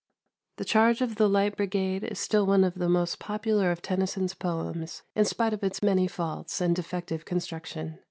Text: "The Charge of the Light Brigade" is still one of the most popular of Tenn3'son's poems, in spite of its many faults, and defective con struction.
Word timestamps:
"The 0.57 0.65
Charge 0.65 1.01
of 1.01 1.17
the 1.17 1.29
Light 1.29 1.55
Brigade" 1.57 2.03
is 2.11 2.17
still 2.17 2.47
one 2.47 2.63
of 2.63 2.73
the 2.73 2.89
most 2.89 3.19
popular 3.19 3.69
of 3.69 3.83
Tenn3'son's 3.83 4.33
poems, 4.33 5.03
in 5.15 5.25
spite 5.25 5.53
of 5.53 5.63
its 5.63 5.83
many 5.83 6.07
faults, 6.07 6.59
and 6.59 6.75
defective 6.75 7.23
con 7.23 7.39
struction. 7.39 7.99